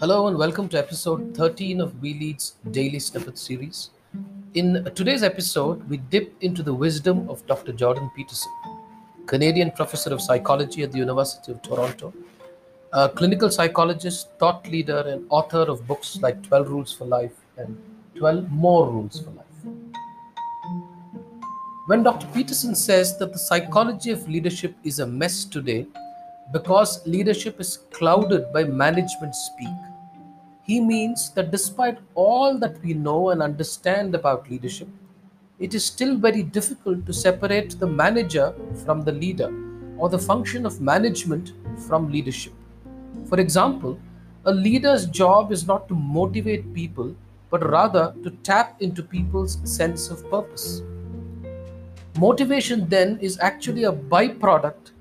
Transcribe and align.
Hello 0.00 0.28
and 0.28 0.38
welcome 0.38 0.66
to 0.70 0.78
episode 0.78 1.36
13 1.36 1.78
of 1.78 2.00
We 2.00 2.14
Lead's 2.14 2.54
Daily 2.70 2.98
Snippet 2.98 3.36
series. 3.36 3.90
In 4.54 4.90
today's 4.94 5.22
episode, 5.22 5.86
we 5.90 5.98
dip 5.98 6.32
into 6.40 6.62
the 6.62 6.72
wisdom 6.72 7.28
of 7.28 7.46
Dr. 7.46 7.74
Jordan 7.74 8.10
Peterson, 8.16 8.50
Canadian 9.26 9.70
professor 9.72 10.14
of 10.14 10.22
psychology 10.22 10.82
at 10.84 10.92
the 10.92 10.96
University 10.96 11.52
of 11.52 11.60
Toronto, 11.60 12.14
a 12.94 13.10
clinical 13.10 13.50
psychologist, 13.50 14.30
thought 14.38 14.66
leader, 14.68 15.04
and 15.06 15.26
author 15.28 15.70
of 15.70 15.86
books 15.86 16.18
like 16.22 16.42
12 16.44 16.70
Rules 16.70 16.92
for 16.94 17.04
Life 17.04 17.36
and 17.58 17.76
12 18.14 18.50
More 18.50 18.88
Rules 18.88 19.20
for 19.20 19.32
Life. 19.32 19.46
When 21.88 22.02
Dr. 22.02 22.26
Peterson 22.32 22.74
says 22.74 23.18
that 23.18 23.34
the 23.34 23.38
psychology 23.38 24.12
of 24.12 24.26
leadership 24.26 24.74
is 24.82 25.00
a 25.00 25.06
mess 25.06 25.44
today 25.44 25.86
because 26.52 27.06
leadership 27.06 27.60
is 27.60 27.76
clouded 27.92 28.50
by 28.52 28.64
management 28.64 29.34
speak, 29.34 29.68
he 30.70 30.78
means 30.80 31.30
that 31.30 31.50
despite 31.50 31.98
all 32.14 32.56
that 32.56 32.80
we 32.84 32.94
know 32.94 33.30
and 33.30 33.42
understand 33.42 34.14
about 34.14 34.48
leadership, 34.48 34.88
it 35.58 35.74
is 35.74 35.84
still 35.84 36.16
very 36.16 36.44
difficult 36.44 37.04
to 37.06 37.12
separate 37.12 37.78
the 37.80 37.86
manager 37.86 38.54
from 38.84 39.00
the 39.02 39.10
leader 39.10 39.48
or 39.98 40.08
the 40.08 40.18
function 40.26 40.64
of 40.64 40.80
management 40.80 41.54
from 41.86 42.12
leadership. 42.12 42.52
For 43.28 43.40
example, 43.40 43.98
a 44.44 44.52
leader's 44.52 45.06
job 45.06 45.50
is 45.50 45.66
not 45.66 45.88
to 45.88 45.94
motivate 45.94 46.72
people, 46.72 47.16
but 47.50 47.68
rather 47.68 48.14
to 48.22 48.30
tap 48.50 48.80
into 48.80 49.02
people's 49.02 49.58
sense 49.64 50.08
of 50.08 50.22
purpose. 50.30 50.82
Motivation 52.16 52.88
then 52.88 53.18
is 53.20 53.40
actually 53.40 53.84
a 53.84 53.92
byproduct 53.92 54.92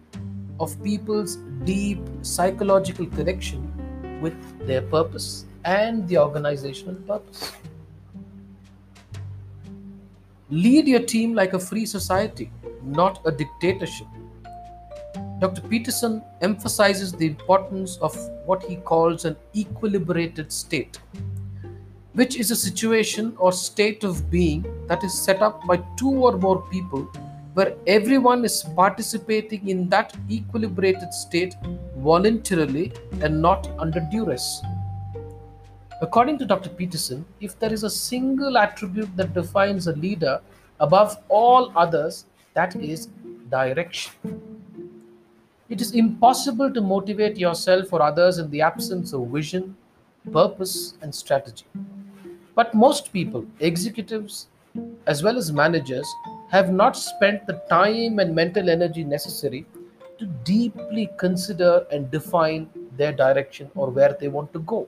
of 0.59 0.81
people's 0.83 1.35
deep 1.63 2.01
psychological 2.23 3.05
connection 3.05 3.61
with 4.19 4.35
their 4.65 4.81
purpose 4.81 5.45
and 5.65 6.07
the 6.07 6.17
organizational 6.17 6.95
purpose. 6.95 7.51
Lead 10.49 10.87
your 10.87 11.01
team 11.01 11.33
like 11.33 11.53
a 11.53 11.59
free 11.59 11.85
society, 11.85 12.51
not 12.83 13.21
a 13.25 13.31
dictatorship. 13.31 14.07
Dr. 15.39 15.61
Peterson 15.61 16.21
emphasizes 16.41 17.13
the 17.13 17.27
importance 17.27 17.97
of 17.97 18.13
what 18.45 18.63
he 18.63 18.75
calls 18.75 19.25
an 19.25 19.37
equilibrated 19.55 20.51
state, 20.51 20.99
which 22.13 22.35
is 22.35 22.51
a 22.51 22.55
situation 22.55 23.35
or 23.37 23.51
state 23.51 24.03
of 24.03 24.29
being 24.29 24.65
that 24.87 25.03
is 25.03 25.13
set 25.13 25.41
up 25.41 25.65
by 25.65 25.77
two 25.97 26.11
or 26.11 26.37
more 26.37 26.61
people 26.69 27.03
where 27.53 27.75
everyone 27.87 28.43
is 28.43 28.63
participating 28.75 29.67
in 29.67 29.87
that 29.89 30.13
equilibrated 30.29 31.11
state 31.13 31.55
voluntarily 31.97 32.91
and 33.21 33.41
not 33.41 33.69
under 33.79 33.99
duress. 34.11 34.61
According 36.01 36.37
to 36.37 36.45
Dr. 36.45 36.69
Peterson, 36.69 37.25
if 37.41 37.59
there 37.59 37.73
is 37.73 37.83
a 37.83 37.89
single 37.89 38.57
attribute 38.57 39.15
that 39.17 39.33
defines 39.33 39.87
a 39.87 39.93
leader 39.93 40.39
above 40.79 41.17
all 41.27 41.73
others, 41.75 42.25
that 42.53 42.73
is 42.77 43.09
direction. 43.49 44.13
It 45.67 45.81
is 45.81 45.91
impossible 45.91 46.73
to 46.73 46.79
motivate 46.79 47.37
yourself 47.37 47.91
or 47.91 48.01
others 48.01 48.37
in 48.37 48.49
the 48.49 48.61
absence 48.61 49.11
of 49.11 49.27
vision, 49.27 49.75
purpose, 50.31 50.93
and 51.01 51.13
strategy. 51.13 51.65
But 52.55 52.73
most 52.73 53.11
people, 53.11 53.45
executives 53.59 54.47
as 55.05 55.21
well 55.21 55.37
as 55.37 55.51
managers, 55.51 56.07
have 56.49 56.71
not 56.71 56.95
spent 56.95 57.45
the 57.45 57.61
time 57.69 58.19
and 58.19 58.33
mental 58.33 58.69
energy 58.69 59.03
necessary 59.03 59.65
to 60.17 60.25
deeply 60.45 61.09
consider 61.17 61.85
and 61.91 62.09
define 62.09 62.69
their 62.95 63.11
direction 63.11 63.69
or 63.75 63.89
where 63.89 64.15
they 64.17 64.29
want 64.29 64.53
to 64.53 64.59
go. 64.59 64.87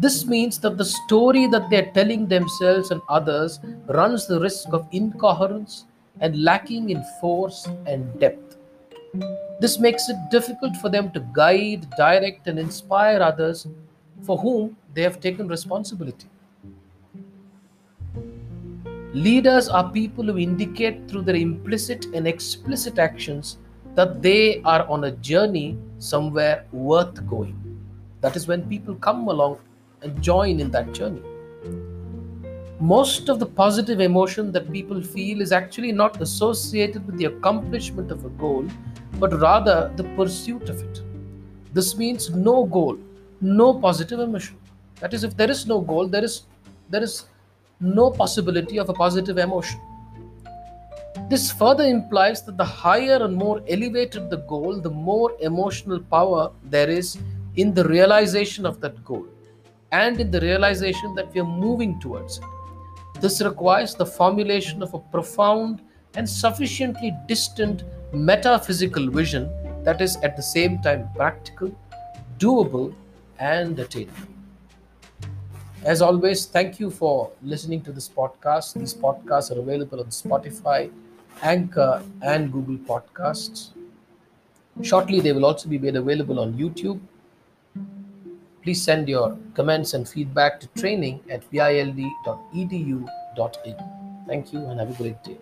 This 0.00 0.26
means 0.26 0.60
that 0.60 0.78
the 0.78 0.84
story 0.84 1.48
that 1.48 1.70
they're 1.70 1.90
telling 1.92 2.28
themselves 2.28 2.92
and 2.92 3.02
others 3.08 3.58
runs 3.88 4.28
the 4.28 4.38
risk 4.38 4.68
of 4.72 4.86
incoherence 4.92 5.86
and 6.20 6.44
lacking 6.44 6.90
in 6.90 7.02
force 7.20 7.66
and 7.84 8.18
depth. 8.20 8.56
This 9.60 9.80
makes 9.80 10.08
it 10.08 10.16
difficult 10.30 10.76
for 10.76 10.88
them 10.88 11.10
to 11.12 11.26
guide, 11.32 11.88
direct, 11.96 12.46
and 12.46 12.60
inspire 12.60 13.20
others 13.20 13.66
for 14.22 14.38
whom 14.38 14.76
they 14.94 15.02
have 15.02 15.20
taken 15.20 15.48
responsibility. 15.48 16.28
Leaders 19.12 19.68
are 19.68 19.90
people 19.90 20.24
who 20.24 20.38
indicate 20.38 21.08
through 21.08 21.22
their 21.22 21.34
implicit 21.34 22.04
and 22.14 22.28
explicit 22.28 23.00
actions 23.00 23.58
that 23.96 24.22
they 24.22 24.62
are 24.62 24.86
on 24.86 25.04
a 25.04 25.10
journey 25.10 25.76
somewhere 25.98 26.66
worth 26.70 27.26
going. 27.26 27.56
That 28.20 28.36
is 28.36 28.46
when 28.46 28.68
people 28.68 28.94
come 28.94 29.26
along 29.26 29.58
and 30.02 30.22
join 30.22 30.60
in 30.60 30.70
that 30.70 30.92
journey. 30.92 31.22
Most 32.80 33.28
of 33.28 33.40
the 33.40 33.46
positive 33.46 34.00
emotion 34.00 34.52
that 34.52 34.70
people 34.72 35.02
feel 35.02 35.40
is 35.40 35.50
actually 35.50 35.90
not 35.90 36.20
associated 36.20 37.04
with 37.06 37.16
the 37.18 37.24
accomplishment 37.24 38.12
of 38.12 38.24
a 38.24 38.28
goal, 38.28 38.64
but 39.18 39.40
rather 39.40 39.92
the 39.96 40.04
pursuit 40.16 40.68
of 40.68 40.80
it. 40.80 41.02
This 41.74 41.96
means 41.96 42.30
no 42.30 42.64
goal, 42.64 42.96
no 43.40 43.74
positive 43.74 44.20
emotion. 44.20 44.56
That 45.00 45.12
is, 45.12 45.24
if 45.24 45.36
there 45.36 45.50
is 45.50 45.66
no 45.66 45.80
goal, 45.80 46.06
there 46.06 46.24
is 46.24 46.42
there 46.88 47.02
is 47.02 47.24
no 47.80 48.10
possibility 48.10 48.78
of 48.78 48.88
a 48.88 48.94
positive 48.94 49.38
emotion. 49.38 49.80
This 51.28 51.50
further 51.50 51.84
implies 51.84 52.42
that 52.44 52.56
the 52.56 52.64
higher 52.64 53.22
and 53.24 53.34
more 53.34 53.60
elevated 53.68 54.30
the 54.30 54.38
goal, 54.38 54.80
the 54.80 54.90
more 54.90 55.32
emotional 55.40 56.00
power 56.00 56.52
there 56.64 56.88
is 56.88 57.18
in 57.56 57.74
the 57.74 57.84
realization 57.84 58.64
of 58.64 58.80
that 58.80 59.04
goal 59.04 59.26
and 59.92 60.20
in 60.20 60.30
the 60.30 60.40
realization 60.40 61.14
that 61.14 61.32
we 61.34 61.40
are 61.40 61.44
moving 61.44 61.98
towards 62.00 62.38
it. 62.38 62.44
This 63.20 63.40
requires 63.40 63.94
the 63.94 64.06
formulation 64.06 64.82
of 64.82 64.94
a 64.94 64.98
profound 64.98 65.82
and 66.14 66.28
sufficiently 66.28 67.12
distant 67.26 67.84
metaphysical 68.12 69.10
vision 69.10 69.50
that 69.84 70.00
is 70.00 70.16
at 70.18 70.36
the 70.36 70.42
same 70.42 70.80
time 70.82 71.08
practical, 71.14 71.74
doable, 72.38 72.94
and 73.38 73.78
attainable. 73.78 74.28
As 75.84 76.02
always, 76.02 76.46
thank 76.46 76.80
you 76.80 76.90
for 76.90 77.30
listening 77.42 77.82
to 77.82 77.92
this 77.92 78.08
podcast. 78.08 78.74
These 78.74 78.94
podcasts 78.94 79.54
are 79.54 79.60
available 79.60 80.00
on 80.00 80.06
Spotify, 80.06 80.90
Anchor, 81.42 82.02
and 82.20 82.52
Google 82.52 82.78
Podcasts. 82.78 83.70
Shortly, 84.82 85.20
they 85.20 85.32
will 85.32 85.44
also 85.44 85.68
be 85.68 85.78
made 85.78 85.96
available 85.96 86.40
on 86.40 86.54
YouTube 86.54 87.00
Please 88.68 88.82
send 88.82 89.08
your 89.08 89.34
comments 89.54 89.94
and 89.94 90.06
feedback 90.06 90.60
to 90.60 90.66
training 90.78 91.22
at 91.30 91.42
vild.edu.in. 91.50 93.06
Thank 94.26 94.52
you 94.52 94.60
and 94.66 94.78
have 94.78 94.90
a 94.90 95.02
great 95.02 95.24
day. 95.24 95.38